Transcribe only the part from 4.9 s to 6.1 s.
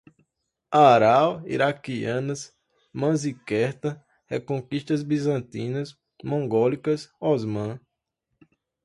bizantinas,